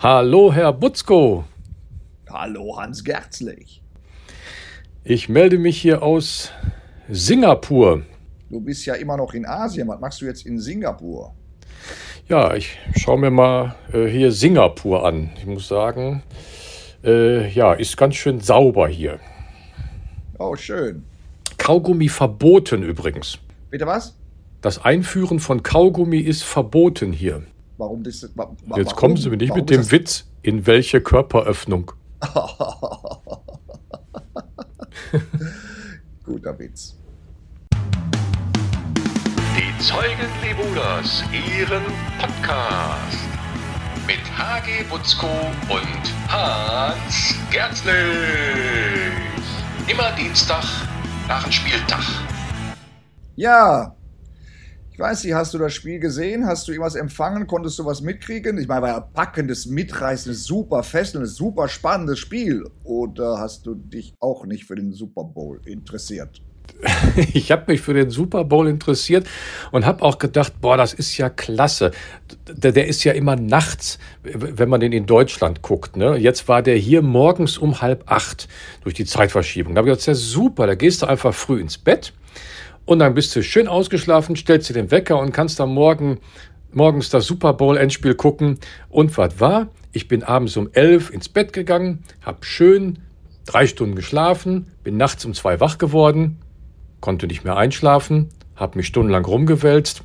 Hallo, 0.00 0.52
Herr 0.52 0.72
Butzko. 0.72 1.42
Hallo, 2.30 2.76
Hans 2.78 3.02
Gerzlich. 3.02 3.82
Ich 5.02 5.28
melde 5.28 5.58
mich 5.58 5.82
hier 5.82 6.04
aus 6.04 6.52
Singapur. 7.08 8.02
Du 8.48 8.60
bist 8.60 8.86
ja 8.86 8.94
immer 8.94 9.16
noch 9.16 9.34
in 9.34 9.44
Asien. 9.44 9.88
Was 9.88 9.98
machst 9.98 10.20
du 10.20 10.26
jetzt 10.26 10.46
in 10.46 10.60
Singapur? 10.60 11.34
Ja, 12.28 12.54
ich 12.54 12.78
schaue 12.94 13.18
mir 13.18 13.32
mal 13.32 13.74
äh, 13.92 14.06
hier 14.06 14.30
Singapur 14.30 15.04
an. 15.04 15.30
Ich 15.36 15.46
muss 15.46 15.66
sagen, 15.66 16.22
äh, 17.02 17.48
ja, 17.48 17.72
ist 17.72 17.96
ganz 17.96 18.14
schön 18.14 18.38
sauber 18.38 18.86
hier. 18.86 19.18
Oh, 20.38 20.54
schön. 20.54 21.02
Kaugummi 21.56 22.08
verboten 22.08 22.84
übrigens. 22.84 23.38
Bitte 23.68 23.88
was? 23.88 24.14
Das 24.60 24.84
Einführen 24.84 25.40
von 25.40 25.64
Kaugummi 25.64 26.20
ist 26.20 26.44
verboten 26.44 27.12
hier. 27.12 27.42
Warum 27.78 28.02
das? 28.02 28.28
Wa 28.34 28.50
Jetzt 28.76 28.86
warum? 28.86 28.96
kommen 28.96 29.16
Sie 29.16 29.30
mir 29.30 29.36
nicht 29.36 29.50
Warum 29.50 29.60
mit 29.60 29.70
dem 29.70 29.88
Witz, 29.92 30.26
in 30.42 30.66
welche 30.66 31.00
Körperöffnung. 31.00 31.92
Guter 36.24 36.58
Witz. 36.58 36.96
Die 39.56 39.78
Zeugen 39.78 40.28
Lebuders, 40.42 41.22
Ihren 41.32 41.84
Podcast. 42.20 43.18
Mit 44.08 44.18
HG 44.36 44.82
Butzko 44.90 45.28
und 45.68 46.02
Hans 46.28 47.36
Gerzlich. 47.52 47.94
Immer 49.86 50.10
Dienstag 50.16 50.64
nach 51.28 51.44
dem 51.44 51.52
Spieltag. 51.52 52.02
Ja. 53.36 53.94
Ich 54.98 55.04
weiß 55.04 55.22
nicht, 55.22 55.34
hast 55.34 55.54
du 55.54 55.58
das 55.58 55.74
Spiel 55.74 56.00
gesehen? 56.00 56.44
Hast 56.44 56.66
du 56.66 56.72
irgendwas 56.72 56.96
empfangen? 56.96 57.46
Konntest 57.46 57.78
du 57.78 57.86
was 57.86 58.00
mitkriegen? 58.00 58.58
Ich 58.58 58.66
meine, 58.66 58.82
war 58.82 58.88
ja 58.88 58.98
packendes, 59.00 59.66
mitreißendes, 59.66 60.42
super 60.42 60.82
fesselndes, 60.82 61.36
super 61.36 61.68
spannendes 61.68 62.18
Spiel. 62.18 62.64
Oder 62.82 63.38
hast 63.38 63.64
du 63.64 63.76
dich 63.76 64.14
auch 64.18 64.44
nicht 64.44 64.64
für 64.64 64.74
den 64.74 64.92
Super 64.92 65.22
Bowl 65.22 65.60
interessiert? 65.66 66.42
Ich 67.32 67.52
habe 67.52 67.64
mich 67.68 67.80
für 67.80 67.94
den 67.94 68.10
Super 68.10 68.44
Bowl 68.44 68.66
interessiert 68.66 69.28
und 69.70 69.86
habe 69.86 70.02
auch 70.02 70.18
gedacht, 70.18 70.60
boah, 70.60 70.76
das 70.76 70.94
ist 70.94 71.16
ja 71.16 71.30
klasse. 71.30 71.92
Der, 72.48 72.72
der 72.72 72.88
ist 72.88 73.04
ja 73.04 73.12
immer 73.12 73.36
nachts, 73.36 74.00
wenn 74.24 74.68
man 74.68 74.80
den 74.80 74.90
in 74.90 75.06
Deutschland 75.06 75.62
guckt. 75.62 75.96
Ne? 75.96 76.16
Jetzt 76.16 76.48
war 76.48 76.60
der 76.60 76.74
hier 76.74 77.02
morgens 77.02 77.56
um 77.56 77.80
halb 77.80 78.02
acht 78.10 78.48
durch 78.82 78.94
die 78.94 79.04
Zeitverschiebung. 79.04 79.76
Da 79.76 79.78
habe 79.78 79.90
ich 79.92 79.96
ist 79.96 80.06
ja 80.06 80.14
super, 80.14 80.66
da 80.66 80.74
gehst 80.74 81.02
du 81.02 81.06
einfach 81.06 81.34
früh 81.34 81.60
ins 81.60 81.78
Bett 81.78 82.12
und 82.88 83.00
dann 83.00 83.12
bist 83.12 83.36
du 83.36 83.42
schön 83.42 83.68
ausgeschlafen, 83.68 84.34
stellst 84.34 84.70
dir 84.70 84.72
den 84.72 84.90
Wecker 84.90 85.18
und 85.18 85.30
kannst 85.30 85.60
dann 85.60 85.68
morgen, 85.68 86.20
morgens 86.72 87.10
das 87.10 87.26
Super 87.26 87.52
Bowl-Endspiel 87.52 88.14
gucken. 88.14 88.58
Und 88.88 89.14
was 89.18 89.38
war? 89.40 89.68
Ich 89.92 90.08
bin 90.08 90.22
abends 90.22 90.56
um 90.56 90.70
elf 90.72 91.10
ins 91.10 91.28
Bett 91.28 91.52
gegangen, 91.52 92.02
habe 92.22 92.46
schön 92.46 93.00
drei 93.44 93.66
Stunden 93.66 93.94
geschlafen, 93.94 94.72
bin 94.84 94.96
nachts 94.96 95.26
um 95.26 95.34
zwei 95.34 95.60
wach 95.60 95.76
geworden, 95.76 96.38
konnte 97.00 97.26
nicht 97.26 97.44
mehr 97.44 97.58
einschlafen, 97.58 98.30
habe 98.56 98.78
mich 98.78 98.86
stundenlang 98.86 99.26
rumgewälzt, 99.26 100.02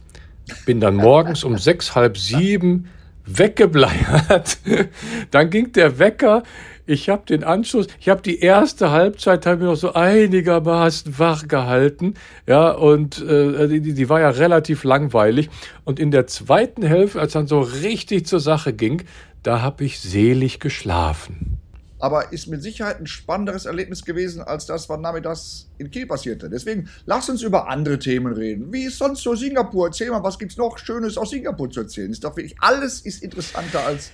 bin 0.66 0.82
dann 0.82 0.98
morgens 0.98 1.46
um 1.46 1.58
sechs, 1.58 1.96
halb 1.96 2.18
sieben 2.18 2.90
weggebleiert. 3.26 4.58
Dann 5.32 5.50
ging 5.50 5.72
der 5.72 6.00
Wecker. 6.00 6.44
Ich 6.86 7.08
habe 7.08 7.26
den 7.26 7.46
Anschluss, 7.46 7.88
ich 8.00 8.10
habe 8.10 8.22
die 8.22 8.40
erste 8.40 8.92
Halbzeit 8.92 9.46
habe 9.46 9.64
ich 9.64 9.70
noch 9.70 9.76
so 9.76 9.94
einigermaßen 9.94 11.18
wach 11.18 11.48
gehalten, 11.48 12.16
ja, 12.46 12.72
und 12.72 13.22
äh, 13.22 13.68
die, 13.70 13.94
die 13.94 14.10
war 14.10 14.20
ja 14.20 14.30
relativ 14.30 14.84
langweilig. 14.84 15.50
Und 15.86 15.98
in 15.98 16.12
der 16.12 16.28
zweiten 16.28 16.84
Hälfte, 16.84 17.22
als 17.22 17.34
dann 17.34 17.48
so 17.48 17.62
richtig 17.62 18.28
zur 18.28 18.42
Sache 18.42 18.74
ging, 18.74 19.04
da 19.44 19.62
habe 19.62 19.86
ich 19.86 20.00
selig 20.02 20.60
geschlafen. 20.60 21.58
aber 22.04 22.34
ist 22.34 22.48
mit 22.48 22.62
Sicherheit 22.62 23.00
ein 23.00 23.08
spannenderes 23.08 23.66
Erlebnis 23.66 24.04
gewesen 24.04 24.42
als 24.42 24.66
das, 24.66 24.90
was 24.90 25.00
nachmittags 25.00 25.70
in 25.78 25.90
Kiel 25.90 26.06
passierte. 26.06 26.50
Deswegen 26.50 26.90
lass 27.06 27.30
uns 27.30 27.44
über 27.44 27.70
andere 27.70 27.98
Themen 27.98 28.34
reden. 28.34 28.74
Wie 28.74 28.84
ist 28.84 28.98
sonst 28.98 29.24
so 29.24 29.36
Singapur? 29.36 29.88
Erzähl 29.88 30.10
mal, 30.10 30.22
was 30.22 30.38
gibt's 30.38 30.58
noch 30.58 30.78
Schönes 30.78 31.18
aus 31.18 31.30
Singapur 31.30 31.70
zu 31.70 31.80
erzählen? 31.80 32.12
Ist 32.12 32.26
doch 32.26 32.36
wirklich 32.36 32.58
alles 32.60 33.00
ist 33.00 33.24
interessanter 33.24 33.86
als 33.86 34.12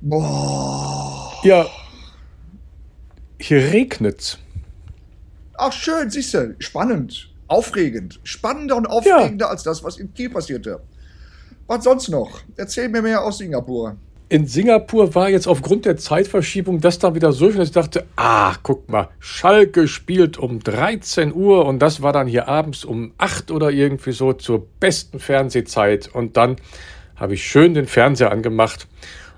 boah. 0.00 1.32
Ja, 1.44 1.66
hier 3.40 3.58
regnet's. 3.72 4.38
Ach 5.56 5.72
schön, 5.72 6.10
siehst 6.10 6.34
du, 6.34 6.54
spannend, 6.58 7.30
aufregend, 7.46 8.20
spannender 8.22 8.76
und 8.76 8.86
aufregender 8.86 9.50
als 9.50 9.62
das, 9.62 9.82
was 9.82 9.96
in 9.96 10.12
Kiel 10.12 10.30
passierte. 10.30 10.80
Was 11.66 11.84
sonst 11.84 12.08
noch? 12.08 12.40
Erzähl 12.56 12.88
mir 12.88 13.02
mehr 13.02 13.22
aus 13.22 13.38
Singapur. 13.38 13.96
in 14.28 14.46
Singapur 14.46 15.14
war 15.14 15.30
jetzt 15.30 15.46
aufgrund 15.46 15.84
der 15.84 15.96
Zeitverschiebung 15.96 16.80
das 16.80 16.98
dann 16.98 17.14
wieder 17.14 17.32
so 17.32 17.48
dass 17.50 17.68
ich 17.68 17.74
dachte, 17.74 18.06
ah, 18.16 18.54
guck 18.62 18.88
mal, 18.88 19.08
Schalke 19.20 19.88
spielt 19.88 20.36
um 20.36 20.60
13 20.60 21.32
Uhr 21.34 21.64
und 21.64 21.78
das 21.80 22.02
war 22.02 22.12
dann 22.12 22.26
hier 22.26 22.48
abends 22.48 22.84
um 22.84 23.12
8 23.18 23.50
oder 23.50 23.70
irgendwie 23.70 24.12
so 24.12 24.32
zur 24.32 24.66
besten 24.80 25.18
Fernsehzeit. 25.18 26.08
Und 26.12 26.36
dann 26.36 26.56
habe 27.16 27.34
ich 27.34 27.44
schön 27.44 27.74
den 27.74 27.86
Fernseher 27.86 28.30
angemacht 28.30 28.86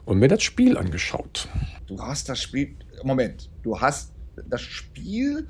und 0.05 0.19
mir 0.19 0.29
das 0.29 0.43
Spiel 0.43 0.77
angeschaut. 0.77 1.49
Du 1.87 2.01
hast 2.01 2.29
das 2.29 2.41
Spiel. 2.41 2.77
Moment, 3.03 3.49
du 3.63 3.81
hast 3.81 4.13
das 4.49 4.61
Spiel. 4.61 5.47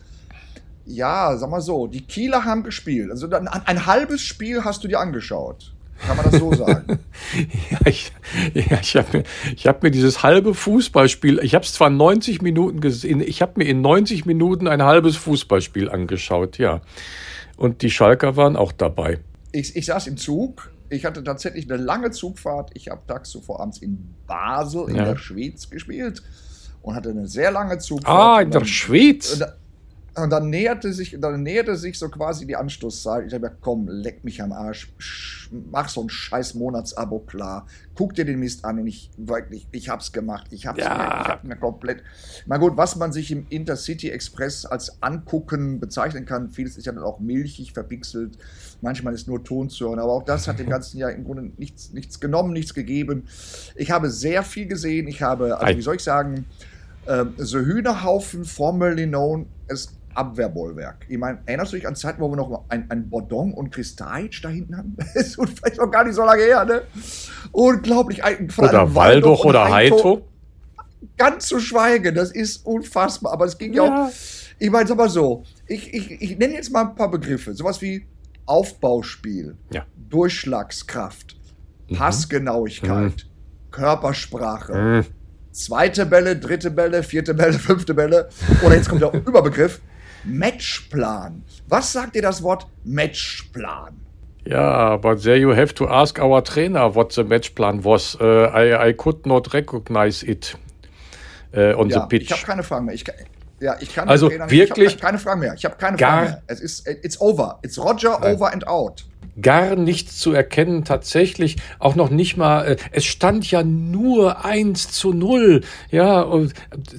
Ja, 0.87 1.37
sag 1.37 1.51
mal 1.51 1.61
so, 1.61 1.87
die 1.87 2.03
Kieler 2.03 2.45
haben 2.45 2.63
gespielt. 2.63 3.11
Also 3.11 3.31
ein, 3.31 3.49
ein 3.49 3.87
halbes 3.87 4.23
Spiel 4.23 4.65
hast 4.65 4.83
du 4.83 4.89
dir 4.89 4.99
angeschaut. 4.99 5.73
Kann 6.07 6.17
man 6.17 6.31
das 6.31 6.41
so 6.41 6.53
sagen? 6.55 6.99
Ja, 7.71 7.79
ich, 7.85 8.13
ja, 8.55 8.81
ich 8.81 8.97
habe 8.97 9.19
mir, 9.19 9.25
ich 9.55 9.67
hab 9.67 9.83
mir 9.83 9.91
dieses 9.91 10.23
halbe 10.23 10.55
Fußballspiel, 10.55 11.39
ich 11.43 11.55
habe 11.55 11.65
es 11.65 11.75
zwar 11.75 11.91
90 11.91 12.43
Minuten 12.43 12.81
gesehen, 12.81 13.21
ich 13.21 13.41
habe 13.41 13.53
mir 13.57 13.65
in 13.65 13.83
90 13.83 14.27
Minuten 14.27 14.67
ein 14.67 14.83
halbes 14.83 15.17
Fußballspiel 15.17 15.89
angeschaut, 15.89 16.59
ja. 16.59 16.81
Und 17.57 17.83
die 17.83 17.91
Schalker 17.91 18.37
waren 18.37 18.57
auch 18.57 18.73
dabei. 18.73 19.21
ich, 19.53 19.77
ich 19.77 19.87
saß 19.87 20.07
im 20.09 20.17
Zug. 20.17 20.73
Ich 20.91 21.05
hatte 21.05 21.23
tatsächlich 21.25 21.71
eine 21.71 21.83
lange 21.83 22.11
Zugfahrt. 22.11 22.71
Ich 22.75 22.89
habe 22.89 23.01
tags 23.07 23.31
zuvor 23.31 23.61
abends 23.61 23.79
in 23.79 24.15
Basel 24.27 24.89
in 24.91 24.97
Ja. 24.97 25.05
der 25.05 25.17
Schweiz 25.17 25.71
gespielt 25.71 26.23
und 26.83 26.95
hatte 26.97 27.11
eine 27.11 27.27
sehr 27.29 27.51
lange 27.53 27.79
Zugfahrt. 27.79 28.39
Ah, 28.39 28.41
in 28.43 28.51
der 28.51 28.65
Schweiz. 28.65 29.39
Da- 29.39 29.55
und 30.21 30.31
dann 30.31 30.51
näherte 30.51 30.93
sich, 30.93 31.17
dann 31.21 31.43
näherte 31.43 31.77
sich 31.77 31.99
so 31.99 32.09
quasi 32.09 32.47
die 32.47 32.57
Anstoßzeit. 32.57 33.27
Ich 33.27 33.33
habe 33.35 33.43
gesagt, 33.47 33.59
komm, 33.63 33.89
leck 33.89 34.25
mich 34.25 34.43
am 34.43 34.53
Arsch, 34.53 34.93
sch- 34.99 35.49
mach 35.71 35.89
so 35.89 36.03
ein 36.03 36.09
scheiß 36.09 36.55
Monatsabo 36.55 37.21
klar, 37.21 37.67
guck 37.95 38.15
dir 38.15 38.25
den 38.25 38.39
Mist 38.39 38.65
an 38.65 38.79
und 38.79 38.87
ich 38.87 39.11
wirklich, 39.17 39.67
ich 39.73 39.89
hab's 39.89 40.13
gemacht, 40.13 40.47
ich 40.51 40.67
hab's 40.67 40.79
Ja. 40.81 40.89
mir, 40.97 41.23
ich 41.23 41.29
hab 41.29 41.45
mir 41.45 41.57
komplett. 41.57 42.03
Na 42.47 42.57
gut, 42.57 42.77
was 42.77 42.97
man 42.97 43.13
sich 43.13 43.31
im 43.31 43.47
Intercity 43.51 44.11
Express 44.11 44.65
als 44.67 45.03
Angucken 45.03 45.81
bezeichnen 45.81 46.25
kann, 46.27 46.51
vieles 46.51 46.77
ist 46.77 46.87
ja 46.87 46.93
dann 46.93 47.03
auch 47.03 47.19
milchig 47.21 47.73
verpixelt, 47.73 48.39
manchmal 48.81 49.15
ist 49.15 49.29
nur 49.29 49.43
Ton 49.45 49.69
zu 49.71 49.89
hören, 49.89 49.99
aber 49.99 50.13
auch 50.13 50.25
das 50.25 50.47
hat 50.49 50.59
dem 50.59 50.69
ganzen 50.69 50.99
Jahr 50.99 51.11
im 51.13 51.25
Grunde 51.25 51.51
nichts, 51.57 51.93
nichts 51.93 52.21
genommen, 52.21 52.53
nichts 52.53 52.75
gegeben. 52.75 53.25
Ich 53.77 53.91
habe 53.91 54.11
sehr 54.11 54.43
viel 54.43 54.67
gesehen, 54.67 55.09
ich 55.09 55.23
habe, 55.23 55.59
also 55.59 55.77
wie 55.77 55.83
soll 55.83 55.97
ich 55.97 56.03
sagen, 56.03 56.45
ähm, 57.07 57.33
so 57.39 57.59
Hühnerhaufen, 57.59 58.45
formerly 58.45 59.07
known 59.07 59.47
as 59.69 59.89
Abwehrbollwerk. 60.15 61.07
Ich 61.09 61.19
meine, 61.19 61.39
erinnerst 61.47 61.73
du 61.73 61.77
dich 61.77 61.87
an 61.87 61.95
Zeiten, 61.97 62.21
wo 62.21 62.29
wir 62.31 62.37
noch 62.37 62.65
ein, 62.69 62.91
ein 62.91 63.09
Bordon 63.09 63.53
und 63.55 63.71
Kristajic 63.71 64.41
da 64.43 64.49
hinten 64.49 64.77
hatten? 64.77 64.97
Das 65.15 65.15
ist 65.17 65.35
vielleicht 65.37 65.79
noch 65.79 65.91
gar 65.91 66.05
nicht 66.05 66.15
so 66.15 66.25
lange 66.25 66.43
her, 66.43 66.65
ne? 66.65 66.83
Unglaublich. 67.53 68.23
Oder 68.57 68.83
und 68.83 69.45
oder 69.45 69.71
Heito. 69.71 70.27
Ganz 71.17 71.47
zu 71.47 71.61
schweigen, 71.61 72.15
das 72.15 72.31
ist 72.31 72.65
unfassbar. 72.67 73.33
Aber 73.33 73.45
es 73.47 73.57
ging 73.57 73.73
ja, 73.73 73.85
Ja. 73.85 74.07
auch. 74.07 74.11
Ich 74.59 74.71
meine, 74.71 74.87
sag 74.87 74.99
mal 74.99 75.09
so, 75.09 75.43
ich, 75.67 75.93
ich, 75.95 76.11
ich 76.21 76.39
nenne 76.39 76.55
jetzt 76.55 76.71
mal 76.71 76.83
ein 76.83 76.95
paar 76.95 77.11
Begriffe. 77.11 77.55
Sowas 77.55 77.81
wie 77.81 78.07
Aufbauspiel, 78.47 79.57
Ja. 79.73 79.87
Durchschlagskraft, 80.11 81.37
Passgenauigkeit, 81.95 83.27
Körpersprache. 83.71 84.75
Hm. 84.75 85.05
Zweite 85.53 86.07
Bälle, 86.07 86.37
dritte 86.37 86.71
Bälle, 86.71 87.03
vierte 87.03 87.35
Bälle, 87.35 87.59
fünfte 87.59 87.95
Bälle. 87.95 88.29
Oder 88.65 88.77
jetzt 88.77 88.89
kommt 88.89 89.03
der 89.03 89.13
Überbegriff. 89.27 89.81
Matchplan. 90.25 91.43
Was 91.69 91.93
sagt 91.93 92.15
dir 92.15 92.23
das 92.23 92.43
Wort 92.43 92.67
Matchplan? 92.85 93.95
Ja, 94.47 94.97
but 94.97 95.23
there 95.23 95.37
you 95.37 95.55
have 95.55 95.75
to 95.75 95.87
ask 95.87 96.19
our 96.19 96.43
trainer 96.43 96.95
what 96.95 97.13
the 97.13 97.23
match 97.25 97.55
plan 97.55 97.85
was. 97.85 98.17
Uh, 98.21 98.49
I, 98.55 98.89
I 98.91 98.93
could 98.95 99.27
not 99.27 99.53
recognize 99.53 100.25
it 100.27 100.57
uh, 101.55 101.75
on 101.79 101.89
Ja, 101.91 102.07
the 102.09 102.17
ich 102.17 102.31
habe 102.31 102.37
pitch. 102.41 102.47
keine 102.47 102.63
Fragen 102.63 102.87
mehr. 102.87 102.95
Ich, 102.95 103.05
kann- 103.05 103.15
ja, 103.61 103.77
ich 103.81 103.95
kann 103.95 104.09
Also 104.09 104.29
Trainer 104.29 104.47
nicht- 104.47 104.53
wirklich 104.55 104.87
ich 104.87 104.93
habe 104.95 105.03
keine 105.03 105.19
Fragen 105.19 105.41
mehr. 105.41 105.55
Ich 105.55 105.65
habe 105.67 105.77
keine 105.77 105.99
Fragen 105.99 106.23
mehr. 106.31 106.43
Es 106.47 106.61
ist 106.61 106.89
it's 106.89 107.21
over. 107.21 107.59
It's 107.63 107.79
Roger 107.79 108.19
Nein. 108.21 108.35
over 108.35 108.51
and 108.53 108.67
out. 108.67 109.05
Gar 109.41 109.77
nichts 109.77 110.19
zu 110.19 110.33
erkennen, 110.33 110.85
tatsächlich. 110.85 111.57
Auch 111.79 111.95
noch 111.95 112.11
nicht 112.11 112.37
mal, 112.37 112.63
äh, 112.63 112.77
es 112.91 113.05
stand 113.05 113.51
ja 113.51 113.63
nur 113.63 114.45
1 114.45 114.91
zu 114.93 115.13
0, 115.13 115.63
ja, 115.91 116.27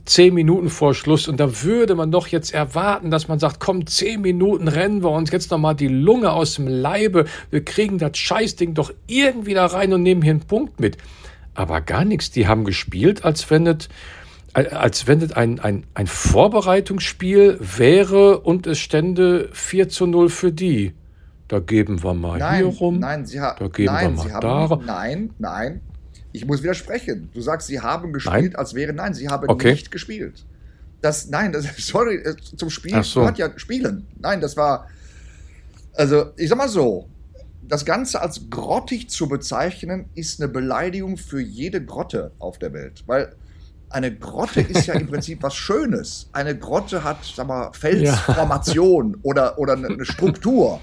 zehn 0.05 0.33
Minuten 0.33 0.69
vor 0.69 0.93
Schluss. 0.93 1.27
Und 1.27 1.39
da 1.39 1.63
würde 1.63 1.95
man 1.95 2.11
doch 2.11 2.27
jetzt 2.27 2.53
erwarten, 2.53 3.11
dass 3.11 3.27
man 3.27 3.39
sagt, 3.39 3.59
komm, 3.59 3.85
zehn 3.87 4.21
Minuten 4.21 4.67
rennen 4.67 5.03
wir 5.03 5.11
uns 5.11 5.31
jetzt 5.31 5.51
noch 5.51 5.57
mal 5.57 5.73
die 5.73 5.87
Lunge 5.87 6.31
aus 6.31 6.55
dem 6.55 6.67
Leibe. 6.67 7.25
Wir 7.49 7.65
kriegen 7.65 7.97
das 7.97 8.17
Scheißding 8.17 8.73
doch 8.73 8.93
irgendwie 9.07 9.53
da 9.53 9.65
rein 9.65 9.93
und 9.93 10.03
nehmen 10.03 10.21
hier 10.21 10.31
einen 10.31 10.41
Punkt 10.41 10.79
mit. 10.79 10.97
aber 11.53 11.81
gar 11.81 12.05
nichts. 12.05 12.31
Die 12.31 12.47
haben 12.47 12.63
gespielt, 12.63 13.25
als 13.25 13.49
wenn 13.49 13.67
es, 13.67 13.89
als 14.53 15.07
wenn 15.07 15.21
es 15.21 15.33
ein, 15.33 15.59
ein, 15.59 15.85
ein 15.93 16.07
Vorbereitungsspiel 16.07 17.57
wäre 17.59 18.39
und 18.39 18.67
es 18.67 18.79
stände 18.79 19.49
4 19.51 19.89
zu 19.89 20.07
0 20.07 20.29
für 20.29 20.51
die. 20.51 20.93
Da 21.51 21.59
geben 21.59 22.01
wir 22.01 22.13
mal 22.13 22.39
Nein, 22.39 22.63
hier 22.63 22.73
rum. 22.77 22.99
nein, 22.99 23.25
sie 23.25 23.35
da 23.37 23.53
geben 23.67 23.91
nein, 23.91 24.15
wir 24.15 24.23
mal 24.23 24.31
haben, 24.31 24.41
da 24.41 24.65
rum. 24.67 24.85
Nein, 24.85 25.29
nein. 25.37 25.81
Ich 26.31 26.45
muss 26.45 26.63
widersprechen. 26.63 27.29
Du 27.33 27.41
sagst, 27.41 27.67
sie 27.67 27.81
haben 27.81 28.13
gespielt, 28.13 28.53
Nein? 28.53 28.55
als 28.55 28.73
wäre. 28.73 28.93
Nein, 28.93 29.13
sie 29.13 29.27
haben 29.27 29.49
Okay. 29.49 29.71
nicht 29.73 29.91
gespielt. 29.91 30.45
Das, 31.01 31.27
nein, 31.27 31.51
das, 31.51 31.65
sorry, 31.77 32.15
äh, 32.15 32.37
zum 32.55 32.69
Spiel 32.69 32.95
Ach 32.95 33.03
so. 33.03 33.19
gehört 33.19 33.37
ja 33.37 33.49
Spielen. 33.59 34.07
Nein, 34.17 34.39
das 34.39 34.55
war. 34.55 34.87
Also, 35.93 36.27
ich 36.37 36.47
sag 36.47 36.57
mal 36.57 36.69
so. 36.69 37.09
Das 37.67 37.83
Ganze 37.83 38.21
als 38.21 38.49
grottig 38.49 39.09
zu 39.09 39.27
bezeichnen, 39.27 40.05
ist 40.15 40.41
eine 40.41 40.49
Beleidigung 40.49 41.17
für 41.17 41.41
jede 41.41 41.83
Grotte 41.83 42.31
auf 42.39 42.59
der 42.59 42.71
Welt. 42.71 43.03
Weil 43.07 43.35
eine 43.89 44.15
Grotte 44.15 44.61
ist 44.69 44.85
ja 44.87 44.93
im 44.93 45.07
Prinzip 45.07 45.43
was 45.43 45.55
Schönes. 45.55 46.29
Eine 46.31 46.57
Grotte 46.57 47.03
hat, 47.03 47.17
sag 47.25 47.47
mal, 47.47 47.73
Felsformation 47.73 49.17
oder, 49.23 49.59
oder 49.59 49.73
eine 49.73 49.89
eine 49.89 50.05
Struktur. 50.05 50.79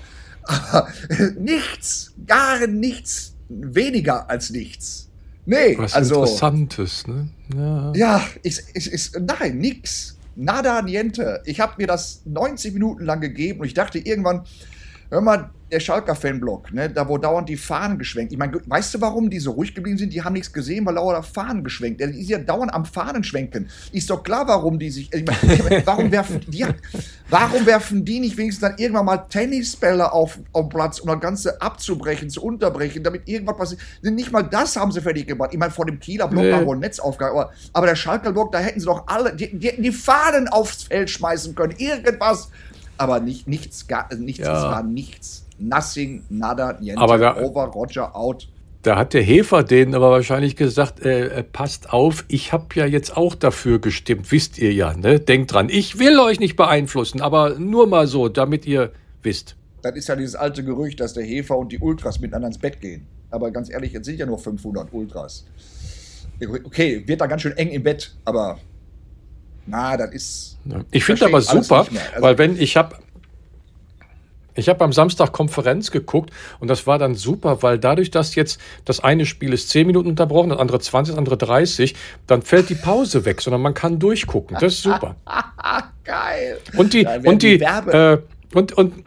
Aber 0.48 0.88
nichts, 1.38 2.12
gar 2.26 2.66
nichts, 2.66 3.34
weniger 3.48 4.28
als 4.30 4.50
nichts. 4.50 5.08
Nee, 5.44 5.76
Was 5.78 5.94
also. 5.94 6.16
Interessantes, 6.16 7.06
ne? 7.06 7.28
Ja. 7.54 7.92
Ja, 7.94 8.26
ich, 8.42 8.62
ich, 8.74 8.92
ich, 8.92 9.12
nein, 9.20 9.58
nix. 9.58 10.16
Nada, 10.36 10.82
niente. 10.82 11.42
Ich 11.46 11.60
habe 11.60 11.74
mir 11.78 11.86
das 11.86 12.22
90 12.24 12.72
Minuten 12.72 13.04
lang 13.04 13.20
gegeben 13.20 13.60
und 13.60 13.66
ich 13.66 13.74
dachte 13.74 13.98
irgendwann, 13.98 14.44
hör 15.10 15.20
mal, 15.20 15.50
der 15.70 15.80
Schalker 15.80 16.14
Fanblock, 16.14 16.72
ne, 16.72 16.88
da 16.88 17.06
wo 17.08 17.18
dauernd 17.18 17.48
die 17.48 17.56
Fahnen 17.56 17.98
geschwenkt. 17.98 18.32
Ich 18.32 18.38
meine, 18.38 18.58
weißt 18.64 18.94
du, 18.94 19.00
warum 19.00 19.28
die 19.28 19.38
so 19.38 19.50
ruhig 19.50 19.74
geblieben 19.74 19.98
sind? 19.98 20.12
Die 20.12 20.22
haben 20.22 20.32
nichts 20.32 20.52
gesehen, 20.52 20.86
weil 20.86 20.94
dauernd 20.94 21.26
Fahnen 21.26 21.62
geschwenkt. 21.62 22.00
Die 22.00 22.04
ist 22.04 22.30
ja 22.30 22.38
dauernd 22.38 22.72
am 22.72 22.84
Fahnen 22.86 23.22
schwenken. 23.22 23.68
Ist 23.92 24.08
doch 24.08 24.22
klar, 24.22 24.46
warum 24.48 24.78
die 24.78 24.90
sich. 24.90 25.12
Ich 25.12 25.24
meine, 25.26 25.82
warum 25.86 26.10
werfen 26.10 26.40
die, 26.46 26.64
warum 27.28 27.66
werfen 27.66 28.04
die 28.04 28.20
nicht 28.20 28.36
wenigstens 28.36 28.68
dann 28.68 28.78
irgendwann 28.78 29.04
mal 29.04 29.18
Tennisbälle 29.18 30.10
auf, 30.10 30.38
auf 30.52 30.66
den 30.66 30.68
Platz, 30.70 31.00
um 31.00 31.08
das 31.08 31.20
Ganze 31.20 31.60
abzubrechen, 31.60 32.30
zu 32.30 32.42
unterbrechen, 32.42 33.02
damit 33.02 33.28
irgendwas 33.28 33.56
passiert? 33.58 33.80
Nicht 34.02 34.32
mal 34.32 34.42
das 34.42 34.76
haben 34.76 34.90
sie 34.90 35.02
fertig 35.02 35.26
gemacht. 35.26 35.50
Ich 35.52 35.58
meine, 35.58 35.72
vor 35.72 35.84
dem 35.84 35.98
Kieler 35.98 36.28
Block 36.28 36.44
Nee. 36.44 36.52
war 36.52 36.64
wohl 36.64 36.76
ein 36.76 36.80
Netzaufgang, 36.80 37.32
aber, 37.32 37.52
aber 37.74 37.86
der 37.86 37.96
Schalker 37.96 38.32
Block, 38.32 38.52
da 38.52 38.58
hätten 38.58 38.80
sie 38.80 38.86
doch 38.86 39.06
alle, 39.06 39.34
die, 39.36 39.58
die 39.58 39.68
hätten 39.68 39.82
die 39.82 39.92
Fahnen 39.92 40.48
aufs 40.48 40.84
Feld 40.84 41.10
schmeißen 41.10 41.54
können, 41.54 41.74
irgendwas. 41.76 42.50
Aber 42.98 43.20
nicht, 43.20 43.46
nichts, 43.48 43.86
gar, 43.86 44.12
nichts, 44.14 44.44
Ja. 44.46 44.56
es 44.56 44.62
war 44.64 44.82
nichts. 44.82 45.46
Nothing, 45.58 46.24
nada, 46.28 46.76
niente, 46.80 47.00
Aber 47.00 47.18
da- 47.18 47.36
over, 47.40 47.64
Roger, 47.64 48.14
out. 48.14 48.48
Da 48.82 48.96
hat 48.96 49.12
der 49.12 49.22
Hefer 49.22 49.64
denen 49.64 49.94
aber 49.94 50.10
wahrscheinlich 50.12 50.54
gesagt, 50.54 51.04
äh, 51.04 51.26
äh, 51.40 51.42
passt 51.42 51.92
auf, 51.92 52.24
ich 52.28 52.52
habe 52.52 52.66
ja 52.74 52.86
jetzt 52.86 53.16
auch 53.16 53.34
dafür 53.34 53.80
gestimmt, 53.80 54.30
wisst 54.30 54.56
ihr 54.58 54.72
ja, 54.72 54.94
ne? 54.96 55.18
Denkt 55.18 55.52
dran, 55.52 55.68
ich 55.68 55.98
will 55.98 56.18
euch 56.20 56.38
nicht 56.38 56.54
beeinflussen, 56.56 57.20
aber 57.20 57.58
nur 57.58 57.88
mal 57.88 58.06
so, 58.06 58.28
damit 58.28 58.66
ihr 58.66 58.92
wisst. 59.22 59.56
Das 59.82 59.94
ist 59.96 60.08
ja 60.08 60.14
dieses 60.16 60.36
alte 60.36 60.62
Gerücht, 60.64 61.00
dass 61.00 61.12
der 61.14 61.24
Hefer 61.24 61.56
und 61.58 61.72
die 61.72 61.78
Ultras 61.80 62.20
miteinander 62.20 62.48
ins 62.48 62.58
Bett 62.58 62.80
gehen. 62.80 63.06
Aber 63.30 63.50
ganz 63.50 63.68
ehrlich, 63.70 63.92
jetzt 63.92 64.06
sind 64.06 64.18
ja 64.18 64.26
nur 64.26 64.38
500 64.38 64.92
Ultras. 64.92 65.44
Okay, 66.64 67.02
wird 67.06 67.20
da 67.20 67.26
ganz 67.26 67.42
schön 67.42 67.56
eng 67.56 67.68
im 67.70 67.82
Bett, 67.82 68.14
aber 68.24 68.58
na, 69.68 69.96
das 69.96 70.12
ist. 70.12 70.58
Ja. 70.64 70.80
Ich 70.90 71.04
finde 71.04 71.26
aber 71.26 71.40
super. 71.40 71.86
Also- 71.86 72.22
weil 72.22 72.38
wenn 72.38 72.60
ich 72.60 72.76
habe 72.76 72.96
ich 74.54 74.68
habe 74.68 74.82
am 74.84 74.92
Samstag 74.92 75.30
Konferenz 75.32 75.92
geguckt 75.92 76.30
und 76.58 76.66
das 76.66 76.84
war 76.84 76.98
dann 76.98 77.14
super, 77.14 77.62
weil 77.62 77.78
dadurch, 77.78 78.10
dass 78.10 78.34
jetzt 78.34 78.60
das 78.84 78.98
eine 78.98 79.24
Spiel 79.24 79.52
ist 79.52 79.70
10 79.70 79.86
Minuten 79.86 80.08
unterbrochen, 80.08 80.48
das 80.50 80.58
andere 80.58 80.80
20, 80.80 81.12
das 81.14 81.18
andere 81.18 81.36
30, 81.36 81.94
dann 82.26 82.42
fällt 82.42 82.68
die 82.68 82.74
Pause 82.74 83.24
weg, 83.24 83.40
sondern 83.40 83.62
man 83.62 83.74
kann 83.74 84.00
durchgucken. 84.00 84.56
Das 84.60 84.72
ist 84.74 84.82
super. 84.82 85.14
Geil! 86.04 86.58
Und 86.76 86.92
die, 86.92 87.06
und 87.06 87.42
die, 87.42 87.58
die 87.58 87.64
Werbe- 87.64 87.92
äh, 88.52 88.56
und, 88.56 88.72
und, 88.72 89.04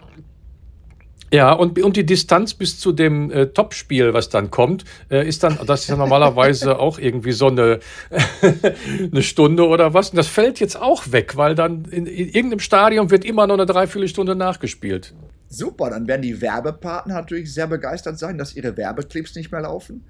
ja, 1.34 1.54
und, 1.54 1.82
und 1.82 1.96
die 1.96 2.06
Distanz 2.06 2.54
bis 2.54 2.80
zu 2.80 2.92
dem 2.92 3.32
äh, 3.32 3.48
Topspiel, 3.48 4.14
was 4.14 4.30
dann 4.30 4.52
kommt, 4.52 4.84
äh, 5.10 5.28
ist 5.28 5.44
dann, 5.44 5.58
das 5.66 5.82
ist 5.84 5.88
ja 5.90 5.96
normalerweise 5.96 6.78
auch 6.80 7.00
irgendwie 7.00 7.32
so 7.32 7.48
eine, 7.48 7.80
eine 9.12 9.22
Stunde 9.24 9.68
oder 9.68 9.94
was. 9.94 10.10
Und 10.10 10.18
das 10.18 10.28
fällt 10.28 10.60
jetzt 10.60 10.80
auch 10.80 11.12
weg, 11.12 11.38
weil 11.38 11.56
dann 11.56 11.86
in, 11.86 12.06
in 12.06 12.28
irgendeinem 12.30 12.60
Stadion 12.60 13.12
wird 13.12 13.24
immer 13.26 13.48
noch 13.48 13.56
eine 13.56 13.66
Dreiviertelstunde 13.66 14.36
nachgespielt. 14.36 15.14
Super, 15.48 15.90
dann 15.90 16.08
werden 16.08 16.22
die 16.22 16.40
Werbepartner 16.42 17.14
natürlich 17.16 17.54
sehr 17.54 17.68
begeistert 17.68 18.18
sein, 18.20 18.38
dass 18.38 18.56
ihre 18.56 18.76
Werbeclips 18.78 19.36
nicht 19.36 19.52
mehr 19.52 19.62
laufen. 19.62 20.04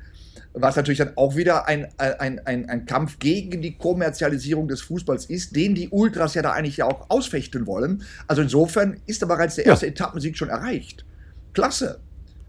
Was 0.54 0.76
natürlich 0.76 0.98
dann 1.00 1.14
auch 1.16 1.36
wieder 1.36 1.68
ein, 1.68 1.88
ein, 1.98 2.46
ein, 2.46 2.68
ein 2.68 2.86
Kampf 2.86 3.20
gegen 3.20 3.62
die 3.62 3.78
Kommerzialisierung 3.78 4.68
des 4.68 4.82
Fußballs 4.82 5.26
ist, 5.26 5.56
den 5.56 5.76
die 5.76 5.90
Ultras 5.90 6.34
ja 6.34 6.42
da 6.42 6.52
eigentlich 6.52 6.78
ja 6.78 6.86
auch 6.86 7.10
ausfechten 7.10 7.66
wollen. 7.68 8.04
Also 8.28 8.42
insofern 8.42 8.98
ist 9.06 9.22
da 9.22 9.28
bereits 9.28 9.56
der 9.56 9.66
Ja. 9.66 9.72
erste 9.72 9.88
Etappensieg 9.88 10.38
schon 10.38 10.50
erreicht. 10.50 11.06
Klasse. 11.54 12.00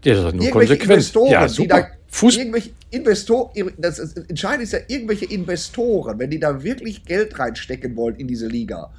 Ja, 0.03 0.15
das 0.15 0.25
ist 0.25 0.33
nur 0.35 0.43
irgendwelche 0.43 0.51
konsequent. 0.51 0.91
Investoren, 0.91 1.31
Ja, 1.31 1.47
die 1.47 1.53
super. 1.53 1.81
da 1.81 1.87
Fuß 2.07 2.37
irgendwelche 2.37 2.69
Investoren, 2.91 3.71
das 3.77 3.97
ist, 3.97 4.17
entscheidend 4.29 4.63
ist 4.63 4.73
ja 4.73 4.79
irgendwelche 4.87 5.25
Investoren, 5.25 6.19
wenn 6.19 6.29
die 6.29 6.39
da 6.39 6.61
wirklich 6.61 7.03
Geld 7.05 7.39
reinstecken 7.39 7.95
wollen 7.95 8.15
in 8.17 8.27
diese 8.27 8.47
Liga 8.47 8.91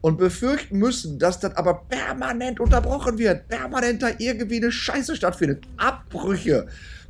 und 0.00 0.18
befürchten 0.18 0.78
müssen, 0.78 1.18
dass 1.18 1.38
das 1.40 1.54
aber 1.56 1.82
permanent 1.88 2.60
unterbrochen 2.60 3.18
wird, 3.18 3.48
permanent 3.48 4.02
da 4.02 4.10
irgendwie 4.18 4.56
eine 4.56 4.72
Scheiße 4.72 5.16
stattfindet, 5.16 5.64
Abbrüche. 5.76 6.66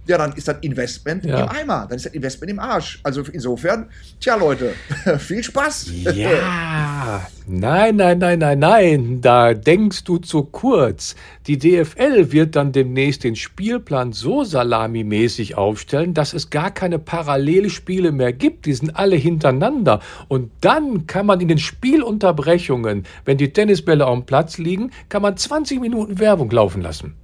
Ja, 0.06 0.18
dann 0.18 0.32
ist 0.32 0.48
das 0.48 0.56
Investment 0.62 1.24
Ja. 1.24 1.42
im 1.44 1.48
Eimer, 1.48 1.86
dann 1.88 1.96
ist 1.96 2.06
das 2.06 2.12
Investment 2.12 2.50
im 2.50 2.58
Arsch. 2.58 2.98
Also 3.04 3.22
insofern, 3.32 3.88
tja 4.18 4.34
Leute, 4.34 4.74
viel 5.18 5.44
Spaß. 5.44 5.90
Ja, 6.14 7.24
nein, 7.46 7.94
nein, 7.96 8.18
nein, 8.18 8.38
nein, 8.40 8.58
nein, 8.58 9.20
da 9.20 9.54
denkst 9.54 10.02
du 10.02 10.18
zu 10.18 10.42
kurz. 10.42 11.14
Die 11.46 11.56
DFL 11.56 12.32
wird 12.32 12.56
dann 12.56 12.72
demnächst 12.72 13.22
den 13.22 13.36
Spielplan 13.36 14.12
so 14.12 14.42
salamimäßig 14.42 15.56
aufstellen, 15.56 16.14
dass 16.14 16.34
es 16.34 16.50
gar 16.50 16.72
keine 16.72 16.98
Parallelspiele 16.98 18.10
mehr 18.10 18.32
gibt. 18.32 18.66
Die 18.66 18.74
sind 18.74 18.96
alle 18.96 19.14
hintereinander. 19.16 20.00
Und 20.26 20.50
dann 20.62 21.06
kann 21.06 21.26
man 21.26 21.40
in 21.40 21.46
den 21.48 21.58
Spielunterbrechungen, 21.58 23.04
wenn 23.24 23.38
die 23.38 23.52
Tennisbälle 23.52 24.06
auf 24.06 24.18
dem 24.18 24.26
Platz 24.26 24.58
liegen, 24.58 24.90
kann 25.08 25.22
man 25.22 25.36
20 25.36 25.80
Minuten 25.80 26.18
Werbung 26.18 26.50
laufen 26.50 26.82
lassen. 26.82 27.14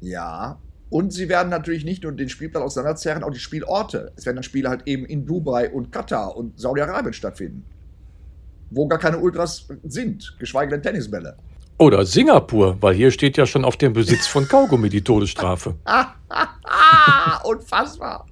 Ja. 0.00 0.58
Und 0.90 1.12
sie 1.12 1.28
werden 1.28 1.50
natürlich 1.50 1.84
nicht 1.84 2.02
nur 2.02 2.12
den 2.12 2.28
Spielplan 2.28 2.62
auseinanderzerren, 2.62 3.22
auch 3.22 3.30
die 3.30 3.38
Spielorte. 3.38 4.12
Es 4.16 4.24
werden 4.24 4.36
dann 4.36 4.42
Spiele 4.42 4.70
halt 4.70 4.82
eben 4.86 5.04
in 5.04 5.26
Dubai 5.26 5.70
und 5.70 5.92
Katar 5.92 6.36
und 6.36 6.58
Saudi-Arabien 6.58 7.12
stattfinden. 7.12 7.64
Wo 8.70 8.86
gar 8.86 8.98
keine 8.98 9.18
Ultras 9.18 9.68
sind, 9.84 10.36
geschweige 10.38 10.70
denn 10.70 10.82
Tennisbälle. 10.82 11.36
Oder 11.78 12.04
Singapur, 12.04 12.76
weil 12.80 12.94
hier 12.94 13.10
steht 13.10 13.36
ja 13.36 13.46
schon 13.46 13.64
auf 13.64 13.76
dem 13.76 13.92
Besitz 13.92 14.26
von 14.26 14.48
Kaugummi 14.48 14.88
die 14.88 15.02
Todesstrafe. 15.02 15.76
Unfassbar. 17.44 18.26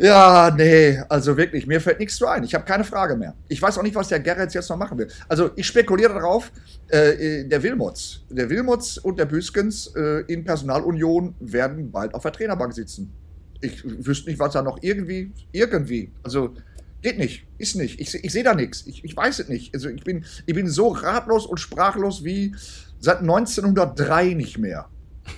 Ja, 0.00 0.54
nee, 0.56 0.96
also 1.08 1.36
wirklich, 1.36 1.66
mir 1.66 1.80
fällt 1.80 1.98
nichts 1.98 2.16
zu 2.16 2.26
ein. 2.28 2.44
Ich 2.44 2.54
habe 2.54 2.64
keine 2.64 2.84
Frage 2.84 3.16
mehr. 3.16 3.34
Ich 3.48 3.60
weiß 3.60 3.78
auch 3.78 3.82
nicht, 3.82 3.96
was 3.96 4.08
der 4.08 4.20
Gerrits 4.20 4.54
jetzt 4.54 4.70
noch 4.70 4.76
machen 4.76 4.96
will. 4.96 5.08
Also 5.28 5.50
ich 5.56 5.66
spekuliere 5.66 6.14
darauf, 6.14 6.52
äh, 6.86 7.44
der 7.44 7.62
Wilmots, 7.64 8.24
der 8.30 8.48
Wilmots 8.48 8.98
und 8.98 9.18
der 9.18 9.24
Büskens 9.24 9.92
äh, 9.96 10.20
in 10.32 10.44
Personalunion 10.44 11.34
werden 11.40 11.90
bald 11.90 12.14
auf 12.14 12.22
der 12.22 12.30
Trainerbank 12.30 12.74
sitzen. 12.74 13.12
Ich 13.60 13.82
wüsste 13.84 14.30
nicht, 14.30 14.38
was 14.38 14.52
da 14.52 14.62
noch 14.62 14.78
irgendwie, 14.82 15.32
irgendwie, 15.50 16.12
also 16.22 16.54
geht 17.02 17.18
nicht, 17.18 17.48
ist 17.58 17.74
nicht. 17.74 18.00
Ich, 18.00 18.14
ich 18.14 18.32
sehe 18.32 18.44
da 18.44 18.54
nichts. 18.54 18.86
Ich, 18.86 19.04
ich 19.04 19.16
weiß 19.16 19.40
es 19.40 19.48
nicht. 19.48 19.74
Also 19.74 19.88
ich 19.88 20.04
bin, 20.04 20.24
ich 20.46 20.54
bin 20.54 20.68
so 20.68 20.88
ratlos 20.88 21.44
und 21.44 21.58
sprachlos 21.58 22.22
wie 22.22 22.54
seit 23.00 23.18
1903 23.18 24.34
nicht 24.34 24.58
mehr. 24.58 24.88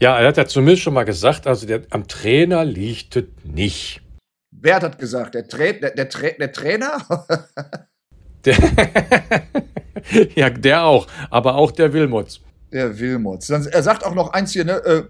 Ja, 0.01 0.17
er 0.19 0.29
hat 0.29 0.37
ja 0.37 0.45
zumindest 0.45 0.83
schon 0.83 0.93
mal 0.93 1.03
gesagt, 1.03 1.45
also 1.45 1.67
der, 1.67 1.81
am 1.89 2.07
Trainer 2.07 2.63
liegt 2.63 3.15
es 3.17 3.25
nicht. 3.43 4.01
Wer 4.51 4.75
hat 4.75 4.83
das 4.83 4.97
gesagt? 4.97 5.35
Der, 5.35 5.47
Tra 5.47 5.71
der, 5.73 5.91
der, 5.91 6.09
Tra 6.09 6.27
der 6.39 6.51
Trainer? 6.51 6.97
Der 8.45 8.55
ja, 10.35 10.49
der 10.49 10.85
auch, 10.85 11.07
aber 11.29 11.55
auch 11.55 11.73
der 11.73 11.91
Wilmots. 11.91 12.39
Der 12.71 12.97
Wilmots. 12.97 13.49
Er 13.49 13.83
sagt 13.83 14.05
auch 14.05 14.15
noch 14.15 14.31
eins 14.31 14.53
hier, 14.53 14.63
ne? 14.63 14.77
Äh, 14.85 15.03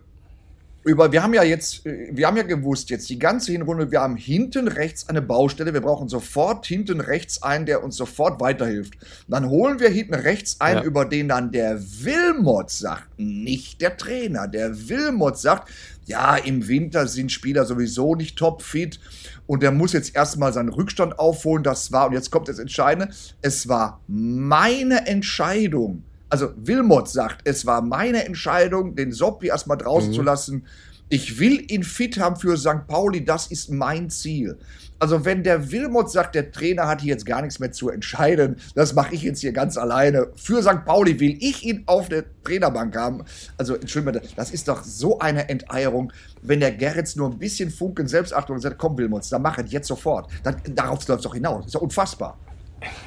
über, 0.84 1.12
wir 1.12 1.22
haben 1.22 1.34
ja 1.34 1.44
jetzt, 1.44 1.86
äh, 1.86 2.10
wir 2.12 2.28
haben 2.28 2.38
ja 2.38 2.44
gewusst, 2.44 2.90
jetzt 2.90 3.10
die 3.10 3.20
ganze 3.20 3.52
Hinrunde, 3.52 3.92
wir 3.92 4.02
haben 4.02 4.16
hinten 4.16 4.68
rechts 4.68 5.08
eine 5.10 5.22
Baustelle. 5.22 5.74
Wir 5.74 5.82
brauchen 5.82 6.08
sofort 6.08 6.66
hinten 6.66 7.02
rechts 7.02 7.44
einen, 7.44 7.66
der 7.66 7.84
uns 7.84 7.96
sofort 7.98 8.40
weiterhilft. 8.40 8.94
Dann 9.28 9.50
holen 9.50 9.80
wir 9.80 9.90
hinten 9.90 10.14
rechts 10.16 10.62
einen, 10.62 10.80
Ja. 10.80 10.84
über 10.86 11.06
den 11.06 11.28
dann 11.28 11.52
der 11.52 11.80
Wilmots 11.82 12.80
sagt, 12.80 13.10
nicht 13.18 13.82
der 13.82 13.98
Trainer. 13.98 14.48
Der 14.48 14.90
Wilmots 14.90 15.42
sagt, 15.42 15.70
ja, 16.06 16.38
im 16.38 16.68
Winter 16.68 17.08
sind 17.08 17.32
Spieler 17.32 17.66
sowieso 17.66 18.16
nicht 18.16 18.38
topfit 18.38 19.00
und 19.46 19.62
der 19.62 19.72
muss 19.72 19.94
jetzt 19.94 20.16
erstmal 20.16 20.54
seinen 20.54 20.70
Rückstand 20.70 21.20
aufholen. 21.20 21.64
Das 21.64 21.92
war, 21.92 22.08
und 22.08 22.14
jetzt 22.14 22.32
kommt 22.32 22.48
das 22.48 22.58
Entscheidende, 22.58 23.14
es 23.42 23.68
war 23.68 24.02
meine 24.08 25.06
Entscheidung. 25.06 26.04
Also 26.30 26.52
Wilmot 26.58 27.10
sagt, 27.10 27.42
es 27.46 27.66
war 27.66 27.82
meine 27.82 28.26
Entscheidung, 28.26 28.96
den 28.96 29.12
Soppi 29.12 29.48
erstmal 29.48 29.78
draußen 29.78 30.12
Mhm. 30.12 30.16
zu 30.16 30.22
lassen. 30.22 30.66
Ich 31.12 31.40
will 31.40 31.66
ihn 31.72 31.82
fit 31.84 32.20
haben 32.20 32.36
für 32.36 32.56
St. 32.56 32.86
Pauli, 32.88 33.26
das 33.26 33.48
ist 33.48 33.72
mein 33.72 34.12
Ziel. 34.12 34.60
Also 35.00 35.26
wenn 35.26 35.44
der 35.44 35.72
Wilmot 35.72 36.12
sagt, 36.12 36.36
der 36.36 36.52
Trainer 36.52 36.86
hat 36.88 37.02
hier 37.02 37.14
jetzt 37.14 37.26
gar 37.26 37.42
nichts 37.42 37.58
mehr 37.60 37.72
zu 37.72 37.90
entscheiden, 37.90 38.58
das 38.76 38.94
mache 38.94 39.16
ich 39.16 39.24
jetzt 39.24 39.40
hier 39.40 39.52
ganz 39.54 39.76
alleine. 39.78 40.28
Für 40.36 40.62
St. 40.62 40.86
Pauli 40.86 41.20
will 41.20 41.36
ich 41.40 41.64
ihn 41.66 41.82
auf 41.88 42.10
der 42.10 42.26
Trainerbank 42.44 42.96
haben. 42.96 43.24
Also 43.58 43.74
Entschuldigung, 43.76 44.22
das 44.36 44.52
ist 44.52 44.68
doch 44.68 44.84
so 44.84 45.18
eine 45.18 45.50
Enteierung. 45.50 46.14
Wenn 46.44 46.60
der 46.60 46.74
Gerrits 46.74 47.16
nur 47.16 47.32
ein 47.32 47.40
bisschen 47.40 47.72
Funken 47.72 48.08
Selbstachtung 48.08 48.60
sagt, 48.60 48.78
komm 48.78 48.96
Wilmots, 48.98 49.30
dann 49.30 49.42
mach 49.42 49.58
es 49.58 49.72
jetzt 49.72 49.88
sofort. 49.88 50.30
Dann, 50.44 50.58
darauf 50.76 51.08
läuft 51.08 51.22
es 51.22 51.24
doch 51.24 51.34
hinaus. 51.34 51.60
Das 51.62 51.66
ist 51.68 51.76
doch 51.76 51.82
unfassbar. 51.82 52.38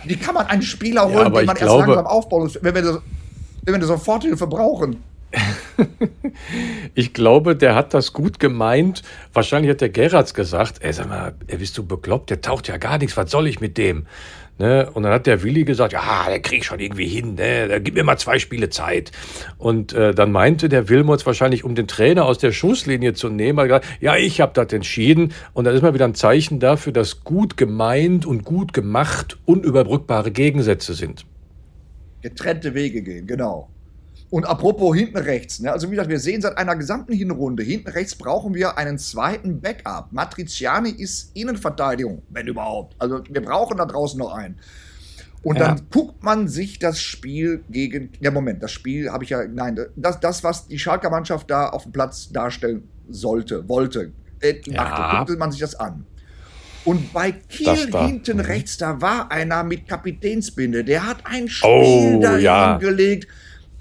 Wie 0.05 0.17
kann 0.17 0.35
man 0.35 0.47
einen 0.47 0.63
Spieler 0.63 1.05
holen, 1.05 1.17
ja, 1.17 1.25
den 1.25 1.47
man 1.47 1.57
glaube, 1.57 1.81
erst 1.81 1.87
langsam 1.89 2.07
aufbauen 2.07 2.43
muss, 2.45 2.59
wenn 2.61 2.75
wir, 2.75 3.03
wenn 3.63 3.81
wir 3.81 3.87
Soforthilfe 3.87 4.47
brauchen? 4.47 5.03
ich 6.95 7.15
glaube, 7.15 7.57
der 7.57 7.75
hat 7.75 7.95
das 7.95 8.13
gut 8.13 8.39
gemeint. 8.39 9.03
Wahrscheinlich 9.33 9.71
hat 9.71 9.81
der 9.81 9.89
Gerards 9.89 10.35
gesagt, 10.35 10.83
ey, 10.83 10.93
sag 10.93 11.09
mal, 11.09 11.35
bist 11.47 11.79
du 11.79 11.87
bekloppt? 11.87 12.31
Der 12.31 12.41
taucht 12.41 12.69
ja 12.69 12.77
gar 12.77 12.99
nichts. 12.99 13.17
Was 13.17 13.31
soll 13.31 13.47
ich 13.47 13.61
mit 13.61 13.79
dem? 13.79 14.07
Ne? 14.59 14.89
Und 14.93 15.03
dann 15.03 15.13
hat 15.13 15.27
der 15.27 15.43
Willi 15.43 15.65
gesagt, 15.65 15.93
ja, 15.93 16.27
der 16.29 16.41
krieg 16.41 16.61
ich 16.61 16.67
schon 16.67 16.79
irgendwie 16.79 17.07
hin. 17.07 17.35
Ne? 17.35 17.81
Gibt 17.81 17.97
mir 17.97 18.05
mal 18.05 18.19
zwei 18.19 18.39
Spiele 18.39 18.69
Zeit. 18.71 19.11
Und 19.59 19.93
äh, 19.93 20.15
dann 20.15 20.31
meinte 20.31 20.69
der 20.69 20.89
Wilmots 20.89 21.27
wahrscheinlich, 21.27 21.65
um 21.65 21.75
den 21.75 21.89
Trainer 21.89 22.27
aus 22.27 22.39
der 22.39 22.53
Schusslinie 22.53 23.15
zu 23.15 23.29
nehmen, 23.29 23.59
hat 23.59 23.67
gesagt, 23.67 23.87
ja, 24.01 24.17
ich 24.17 24.41
habe 24.41 24.53
das 24.55 24.73
entschieden. 24.73 25.33
Und 25.53 25.65
dann 25.65 25.75
ist 25.75 25.83
mal 25.83 25.95
wieder 25.95 26.05
ein 26.05 26.15
Zeichen 26.15 26.61
dafür, 26.61 26.93
dass 26.93 27.25
gut 27.25 27.57
gemeint 27.57 28.27
und 28.27 28.45
gut 28.45 28.73
gemacht 28.73 29.39
unüberbrückbare 29.47 30.31
Gegensätze 30.31 30.95
sind. 30.95 31.25
Getrennte 32.21 32.75
Wege 32.75 33.03
gehen, 33.03 33.27
genau. 33.27 33.72
Und 34.33 34.47
apropos 34.47 34.97
hinten 34.97 35.19
rechts, 35.19 35.61
ne? 35.61 35.71
also 35.71 35.89
wie 35.89 35.91
gesagt, 35.91 36.09
wir 36.09 36.19
sehen 36.19 36.41
seit 36.41 36.57
einer 36.57 36.75
gesamten 36.75 37.13
Hinrunde, 37.13 37.63
hinten 37.63 37.91
rechts 37.91 38.15
brauchen 38.15 38.55
wir 38.55 38.79
einen 38.79 38.97
zweiten 38.97 39.61
Backup. 39.61 40.11
Matriciani 40.11 40.89
ist 40.89 41.33
Innenverteidigung, 41.37 42.23
wenn 42.31 42.47
überhaupt. 42.47 42.97
Also 42.99 43.23
wir 43.29 43.43
brauchen 43.43 43.77
da 43.77 43.85
draußen 43.85 44.19
noch 44.19 44.33
einen. 44.33 44.59
Und 45.43 45.57
ja. 45.59 45.67
dann 45.67 45.83
guckt 45.91 46.23
man 46.23 46.49
sich 46.49 46.79
das 46.79 46.99
Spiel 46.99 47.63
gegen. 47.69 48.09
Ja, 48.21 48.31
Moment, 48.31 48.63
das 48.63 48.73
Spiel 48.73 49.13
habe 49.13 49.23
ich 49.23 49.29
ja. 49.29 49.47
Nein, 49.47 49.79
das, 49.97 50.19
das, 50.19 50.43
was 50.43 50.67
die 50.67 50.79
Schalker 50.79 51.11
Mannschaft 51.11 51.51
da 51.51 51.69
auf 51.69 51.83
dem 51.83 51.93
Platz 51.93 52.31
darstellen 52.33 52.89
sollte, 53.11 53.69
wollte, 53.69 54.13
äh, 54.41 54.55
ja. 54.65 55.19
guckte 55.19 55.37
man 55.37 55.53
sich 55.53 55.61
das 55.61 55.75
an. 55.75 56.07
Und 56.87 57.13
bei 57.13 57.33
Kiel 57.33 57.91
hinten 57.93 58.39
mhm. 58.39 58.45
rechts, 58.45 58.79
da 58.79 58.99
war 59.03 59.31
einer 59.31 59.63
mit 59.63 59.87
Kapitänsbinde, 59.87 60.85
der 60.85 61.07
hat 61.07 61.19
ein 61.25 61.51
Spiel 61.51 62.17
oh, 62.17 62.21
dahin 62.23 62.41
ja. 62.41 62.79
gelegt 62.79 63.29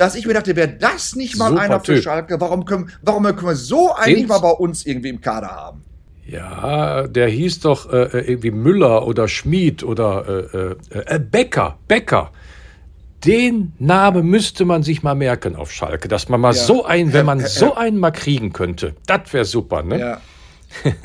dass 0.02 0.16
ich 0.16 0.26
mir 0.26 0.34
dachte, 0.34 0.56
wäre 0.56 0.68
das 0.68 1.16
nicht 1.16 1.38
mal 1.38 1.50
Super 1.50 1.62
einer 1.62 1.80
für 1.80 1.94
typ. 1.94 2.04
Schalke, 2.04 2.42
warum 2.42 2.66
können, 2.66 2.90
warum 3.04 3.24
können 3.24 3.44
wir 3.44 3.56
so 3.56 3.94
einen 3.94 4.16
nicht 4.16 4.28
mal 4.28 4.40
bei 4.40 4.50
uns 4.50 4.84
irgendwie 4.84 5.10
im 5.10 5.22
Kader 5.22 5.50
haben? 5.50 5.84
Ja, 6.26 7.08
der 7.08 7.28
hieß 7.28 7.60
doch 7.60 7.94
äh, 7.94 8.06
äh 8.06 8.32
irgendwie 8.32 8.50
Müller 8.50 9.06
oder 9.06 9.28
Schmid 9.28 9.84
oder 9.84 10.48
äh, 10.54 10.98
äh, 10.98 11.16
äh, 11.18 11.20
Becker. 11.20 11.78
Becker. 11.88 12.32
Den 13.24 13.74
Namen 13.78 14.26
müsste 14.26 14.66
man 14.66 14.82
sich 14.82 15.04
mal 15.04 15.14
merken 15.14 15.56
auf 15.56 15.72
Schalke, 15.72 16.08
dass 16.08 16.30
man 16.30 16.42
mal 16.42 16.56
ja. 16.56 16.62
so 16.64 16.84
einen, 16.84 17.14
wenn 17.14 17.28
man 17.28 17.40
so 17.40 17.76
einen 17.76 18.00
mal 18.00 18.10
kriegen 18.10 18.54
könnte, 18.54 18.96
das 19.06 19.32
wäre 19.32 19.46
super, 19.46 19.84
ne? 19.84 20.00
Ja. 20.00 20.22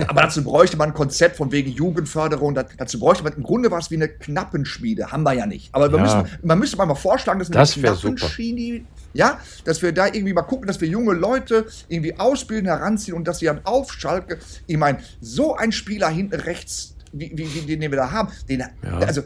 Aber 0.06 0.22
dazu 0.22 0.42
bräuchte 0.44 0.76
man 0.76 0.90
ein 0.90 0.94
Konzept 0.94 1.36
von 1.36 1.52
wegen 1.52 1.70
Jugendförderung. 1.70 2.54
dazu 2.54 2.98
bräuchte 2.98 3.24
man 3.24 3.32
im 3.34 3.42
Grunde 3.42 3.70
was 3.70 3.90
wie 3.90 3.96
eine 3.96 4.08
Knappenschmiede. 4.08 5.10
Haben 5.12 5.24
wir 5.24 5.32
ja 5.34 5.46
nicht. 5.46 5.74
Aber 5.74 5.90
wir 5.90 5.98
ja. 5.98 6.22
müssen, 6.22 6.38
man 6.42 6.58
müsste 6.58 6.76
mal 6.76 6.94
vorschlagen, 6.94 7.38
dass 7.38 7.48
eine 7.48 7.56
das 7.56 7.74
Knappenschmiede, 7.74 8.84
ja, 9.12 9.40
dass 9.64 9.82
wir 9.82 9.92
da 9.92 10.06
irgendwie 10.06 10.32
mal 10.32 10.42
gucken, 10.42 10.66
dass 10.66 10.80
wir 10.80 10.88
junge 10.88 11.14
Leute 11.14 11.66
irgendwie 11.88 12.18
ausbilden, 12.18 12.66
heranziehen 12.66 13.16
und 13.16 13.26
dass 13.26 13.38
sie 13.38 13.46
dann 13.46 13.60
auf 13.64 13.92
Schalke, 13.92 14.38
ich 14.66 14.76
meine, 14.76 14.98
so 15.20 15.56
ein 15.56 15.72
Spieler 15.72 16.08
hinten 16.08 16.40
rechts, 16.40 16.96
wie, 17.12 17.32
wie, 17.34 17.66
wie 17.66 17.76
den 17.76 17.80
wir 17.80 17.96
da 17.96 18.10
haben, 18.10 18.28
den, 18.48 18.60
ja. 18.60 18.98
also, 18.98 19.22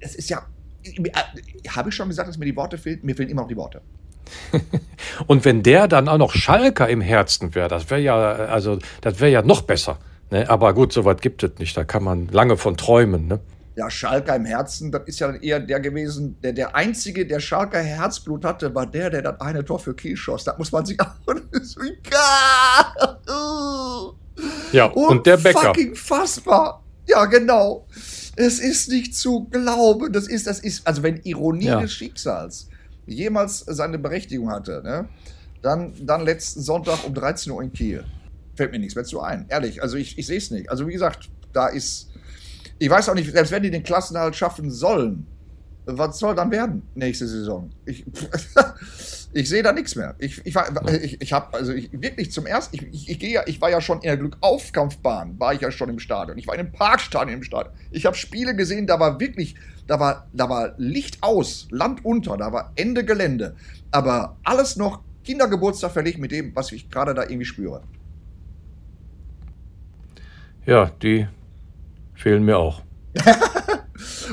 es 0.00 0.14
ist 0.14 0.28
ja, 0.28 0.46
habe 1.68 1.88
ich 1.88 1.94
schon 1.94 2.08
gesagt, 2.08 2.28
dass 2.28 2.38
mir 2.38 2.44
die 2.44 2.56
Worte 2.56 2.78
fehlen? 2.78 3.00
Mir 3.02 3.16
fehlen 3.16 3.30
immer 3.30 3.42
noch 3.42 3.48
die 3.48 3.56
Worte. 3.56 3.80
Und 5.26 5.44
wenn 5.44 5.62
der 5.62 5.88
dann 5.88 6.08
auch 6.08 6.18
noch 6.18 6.32
Schalker 6.32 6.88
im 6.88 7.00
Herzen 7.00 7.54
wäre, 7.54 7.68
das 7.68 7.90
wäre 7.90 8.00
ja, 8.00 8.16
also, 8.16 8.78
das 9.00 9.20
wäre 9.20 9.30
ja 9.30 9.42
noch 9.42 9.62
besser. 9.62 9.98
Ne? 10.30 10.48
Aber 10.48 10.74
gut, 10.74 10.92
sowas 10.92 11.16
gibt 11.20 11.42
es 11.42 11.52
nicht. 11.58 11.76
Da 11.76 11.84
kann 11.84 12.02
man 12.02 12.28
lange 12.28 12.56
von 12.56 12.76
träumen. 12.76 13.26
Ne? 13.26 13.40
Ja, 13.76 13.90
Schalker 13.90 14.34
im 14.34 14.44
Herzen, 14.44 14.90
das 14.90 15.02
ist 15.06 15.20
ja 15.20 15.32
eher 15.34 15.60
der 15.60 15.80
gewesen, 15.80 16.36
der, 16.42 16.52
der 16.52 16.74
einzige, 16.74 17.26
der 17.26 17.38
Schalker 17.38 17.78
Herzblut 17.78 18.44
hatte, 18.44 18.74
war 18.74 18.86
der, 18.86 19.10
der 19.10 19.22
das 19.22 19.40
eine 19.40 19.64
Tor 19.64 19.78
für 19.78 19.94
Kiel 19.94 20.16
schoss. 20.16 20.44
Da 20.44 20.54
muss 20.58 20.72
man 20.72 20.84
sich 20.84 21.00
auch. 21.00 21.06
ja, 24.72 24.86
und 24.86 25.26
der 25.26 25.36
Bäcker. 25.36 25.60
Fucking 25.60 25.94
fassbar. 25.94 26.82
Ja, 27.06 27.24
genau. 27.26 27.86
Es 28.36 28.58
ist 28.58 28.88
nicht 28.88 29.16
zu 29.16 29.44
glauben. 29.44 30.12
Das 30.12 30.26
ist, 30.26 30.46
das 30.46 30.60
ist, 30.60 30.86
also 30.86 31.02
wenn 31.02 31.20
Ironie 31.22 31.66
ja. 31.66 31.80
des 31.80 31.92
Schicksals 31.92 32.68
jemals 33.08 33.60
seine 33.60 33.98
Berechtigung 33.98 34.50
hatte, 34.50 34.82
ne? 34.84 35.08
dann, 35.62 35.94
dann 36.00 36.22
letzten 36.22 36.62
Sonntag 36.62 37.04
um 37.04 37.14
13 37.14 37.52
Uhr 37.52 37.62
in 37.62 37.72
Kiel. 37.72 38.04
Fällt 38.54 38.72
mir 38.72 38.78
nichts 38.78 38.94
mehr 38.94 39.04
zu 39.04 39.20
ein. 39.20 39.46
Ehrlich, 39.48 39.82
also 39.82 39.96
ich, 39.96 40.18
ich 40.18 40.26
sehe 40.26 40.38
es 40.38 40.50
nicht. 40.50 40.70
Also 40.70 40.86
wie 40.86 40.92
gesagt, 40.92 41.28
da 41.52 41.68
ist. 41.68 42.10
Ich 42.80 42.90
weiß 42.90 43.08
auch 43.08 43.14
nicht, 43.14 43.30
selbst 43.32 43.50
wenn 43.50 43.62
die 43.62 43.70
den 43.70 43.82
Klassenhalt 43.82 44.36
schaffen 44.36 44.70
sollen, 44.70 45.26
was 45.84 46.18
soll 46.18 46.34
dann 46.34 46.50
werden 46.50 46.82
nächste 46.94 47.26
Saison? 47.26 47.70
Ich, 47.86 48.04
ich 49.32 49.48
sehe 49.48 49.62
da 49.62 49.72
nichts 49.72 49.96
mehr. 49.96 50.14
Ich, 50.18 50.40
ich, 50.44 50.54
ich, 50.54 51.20
ich 51.20 51.32
habe 51.32 51.56
also 51.56 51.72
ich, 51.72 51.90
wirklich 51.92 52.30
zum 52.30 52.46
ersten, 52.46 52.76
ich, 52.76 53.08
ich, 53.08 53.22
ich 53.22 53.32
ja, 53.32 53.42
ich 53.46 53.60
war 53.60 53.70
ja 53.70 53.80
schon 53.80 53.98
in 53.98 54.08
der 54.08 54.16
Glückaufkampfbahn, 54.16 55.40
war 55.40 55.54
ich 55.54 55.60
ja 55.60 55.70
schon 55.70 55.88
im 55.88 55.98
Stadion. 55.98 56.38
Ich 56.38 56.46
war 56.46 56.54
in 56.54 56.60
einem 56.60 56.72
Parkstadion 56.72 57.38
im 57.38 57.42
Stadion. 57.42 57.74
Ich 57.90 58.06
habe 58.06 58.16
Spiele 58.16 58.54
gesehen, 58.54 58.86
da 58.86 59.00
war 59.00 59.18
wirklich, 59.18 59.56
da 59.88 59.98
war, 59.98 60.28
da 60.32 60.48
war 60.48 60.74
Licht 60.76 61.18
aus, 61.22 61.66
Land 61.70 62.04
unter, 62.04 62.36
da 62.36 62.52
war 62.52 62.72
Ende 62.76 63.04
Gelände. 63.04 63.56
Aber 63.90 64.36
alles 64.44 64.76
noch 64.76 65.00
Kindergeburtstag 65.24 65.90
verlegt 65.90 66.18
mit 66.18 66.30
dem, 66.30 66.54
was 66.54 66.70
ich 66.70 66.88
gerade 66.88 67.14
da 67.14 67.22
irgendwie 67.22 67.46
spüre. 67.46 67.82
Ja, 70.66 70.90
die 71.02 71.26
fehlen 72.14 72.44
mir 72.44 72.58
auch. 72.58 72.82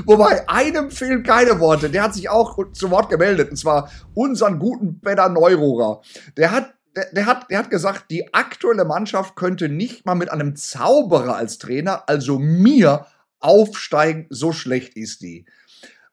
Wobei 0.06 0.48
einem 0.50 0.92
fehlen 0.92 1.24
keine 1.24 1.60
Worte. 1.60 1.90
Der 1.90 2.04
hat 2.04 2.14
sich 2.14 2.30
auch 2.30 2.72
zu 2.74 2.92
Wort 2.92 3.10
gemeldet. 3.10 3.50
Und 3.50 3.56
zwar 3.56 3.90
unseren 4.14 4.60
guten 4.60 5.00
Peter 5.00 5.30
Neururer. 5.30 6.02
Der 6.38 6.52
hat 6.52 6.74
der, 6.96 7.12
der, 7.12 7.26
hat, 7.26 7.52
der 7.52 7.60
hat 7.60 7.70
gesagt, 7.70 8.06
die 8.10 8.34
aktuelle 8.34 8.86
Mannschaft 8.86 9.36
könnte 9.36 9.68
nicht 9.70 10.06
mal 10.06 10.16
mit 10.16 10.32
einem 10.32 10.56
Zauberer 10.56 11.36
als 11.36 11.58
Trainer, 11.58 12.04
also 12.08 12.40
mir, 12.40 13.06
aufsteigen. 13.46 14.28
So 14.30 14.52
schlecht 14.52 14.98
ist 14.98 15.22
die. 15.22 15.46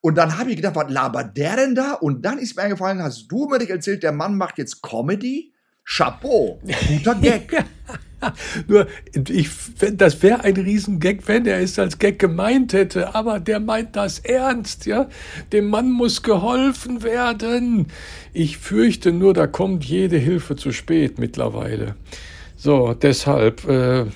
Und 0.00 0.16
dann 0.16 0.36
habe 0.36 0.50
ich 0.50 0.56
gedacht, 0.56 0.76
was 0.76 0.90
labert 0.90 1.36
der 1.36 1.56
denn 1.56 1.74
da? 1.74 1.92
Und 1.94 2.24
dann 2.24 2.38
ist 2.38 2.56
mir 2.56 2.62
eingefallen, 2.62 3.02
hast 3.02 3.28
du 3.28 3.46
mir 3.48 3.58
nicht 3.58 3.70
erzählt, 3.70 4.02
der 4.02 4.12
Mann 4.12 4.36
macht 4.36 4.58
jetzt 4.58 4.82
Comedy? 4.82 5.52
Chapeau, 5.84 6.60
guter 6.88 7.14
Gag. 7.20 7.64
Nur, 8.68 8.86
ich, 9.14 9.50
das 9.94 10.22
wäre 10.22 10.44
ein 10.44 10.56
Riesengag, 10.56 11.26
wenn 11.26 11.44
er 11.46 11.60
es 11.60 11.78
als 11.78 11.98
Gag 11.98 12.18
gemeint 12.18 12.72
hätte, 12.72 13.14
aber 13.14 13.40
der 13.40 13.58
meint 13.58 13.96
das 13.96 14.20
ernst, 14.20 14.86
ja. 14.86 15.08
Dem 15.52 15.68
Mann 15.68 15.90
muss 15.90 16.22
geholfen 16.22 17.02
werden. 17.02 17.86
Ich 18.32 18.58
fürchte 18.58 19.12
nur, 19.12 19.34
da 19.34 19.46
kommt 19.46 19.84
jede 19.84 20.18
Hilfe 20.18 20.54
zu 20.54 20.72
spät 20.72 21.18
mittlerweile. 21.18 21.96
So, 22.56 22.94
deshalb, 22.94 23.68
äh, 23.68 24.06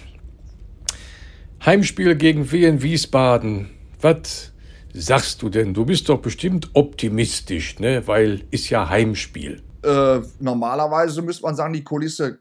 Heimspiel 1.66 2.14
gegen 2.14 2.52
Wien 2.52 2.80
Wiesbaden. 2.80 3.70
Was 4.00 4.52
sagst 4.92 5.42
du 5.42 5.48
denn? 5.48 5.74
Du 5.74 5.84
bist 5.84 6.08
doch 6.08 6.22
bestimmt 6.22 6.70
optimistisch, 6.74 7.80
ne? 7.80 8.06
Weil 8.06 8.44
ist 8.52 8.70
ja 8.70 8.88
Heimspiel. 8.88 9.64
Äh, 9.82 10.20
normalerweise 10.38 11.22
müsste 11.22 11.42
man 11.42 11.56
sagen, 11.56 11.72
die 11.72 11.82
Kulisse 11.82 12.38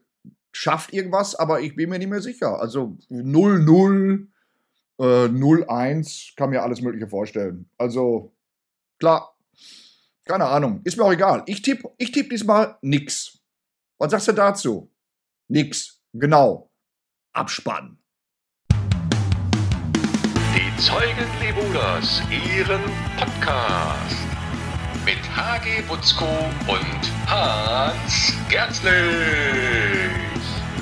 schafft 0.51 0.94
irgendwas, 0.94 1.34
aber 1.34 1.60
ich 1.62 1.75
bin 1.75 1.89
mir 1.89 1.98
nicht 1.98 2.12
mehr 2.12 2.22
sicher. 2.22 2.62
Also 2.62 3.00
0-0, 3.10 4.27
äh, 5.00 5.03
0-1, 5.03 6.36
kann 6.36 6.51
mir 6.51 6.62
alles 6.62 6.82
Mögliche 6.82 7.08
vorstellen. 7.08 7.67
Also, 7.79 8.32
klar, 9.00 9.36
keine 10.25 10.46
Ahnung, 10.46 10.82
ist 10.84 10.98
mir 10.98 11.03
auch 11.03 11.13
egal. 11.13 11.41
Ich 11.48 11.63
tippe 11.63 11.89
ich 11.98 12.12
tipp 12.12 12.29
diesmal 12.29 12.77
nix. 12.84 13.39
Was 13.98 14.12
sagst 14.12 14.27
du 14.27 14.34
dazu? 14.34 14.91
Nix, 15.48 16.00
genau. 16.13 16.70
Abspann. 17.34 17.98
Zeugen 20.77 21.27
Lebuders, 21.39 22.22
ihren 22.29 22.82
Podcast 23.17 24.17
mit 25.05 25.17
HG 25.36 25.82
Butzko 25.88 26.25
und 26.67 27.12
Hans 27.27 28.34
Gerzlich. 28.50 28.91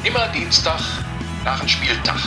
Immer 0.04 0.28
Dienstag 0.30 0.82
nach 1.46 1.60
dem 1.60 1.70
Spieltag. 1.70 2.20